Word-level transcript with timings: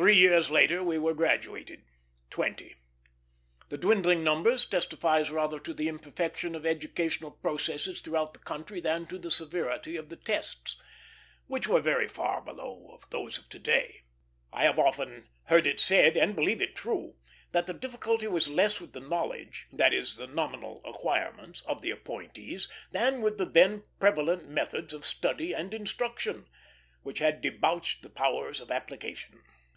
Three 0.00 0.14
years 0.16 0.48
later 0.48 0.84
we 0.84 0.96
were 0.96 1.12
graduated, 1.12 1.82
twenty. 2.30 2.76
The 3.68 3.76
dwindling 3.76 4.22
numbers 4.22 4.64
testifies 4.64 5.28
rather 5.32 5.58
to 5.58 5.74
the 5.74 5.88
imperfection 5.88 6.54
of 6.54 6.64
educational 6.64 7.32
processes 7.32 8.00
throughout 8.00 8.32
the 8.32 8.38
country 8.38 8.80
than 8.80 9.06
to 9.06 9.18
the 9.18 9.32
severity 9.32 9.96
of 9.96 10.08
the 10.08 10.14
tests, 10.14 10.80
which 11.48 11.66
were 11.66 11.80
very 11.80 12.06
far 12.06 12.40
below 12.40 13.00
those 13.10 13.38
of 13.38 13.48
to 13.48 13.58
day. 13.58 14.04
I 14.52 14.62
have 14.62 14.78
often 14.78 15.30
heard 15.46 15.66
it 15.66 15.80
said, 15.80 16.16
and 16.16 16.36
believe 16.36 16.62
it 16.62 16.76
true, 16.76 17.16
that 17.50 17.66
the 17.66 17.74
difficulty 17.74 18.28
was 18.28 18.46
less 18.46 18.80
with 18.80 18.92
the 18.92 19.00
knowledge 19.00 19.66
that 19.72 19.92
is, 19.92 20.14
the 20.16 20.28
nominal 20.28 20.80
acquirements 20.84 21.62
of 21.62 21.82
the 21.82 21.90
appointees 21.90 22.68
than 22.92 23.20
with 23.20 23.36
the 23.36 23.44
then 23.46 23.82
prevalent 23.98 24.48
methods 24.48 24.92
of 24.92 25.04
study 25.04 25.52
and 25.52 25.74
instruction, 25.74 26.46
which 27.02 27.18
had 27.18 27.40
debauched 27.42 28.04
the 28.04 28.10
powers 28.10 28.60
of 28.60 28.70
application. 28.70 29.42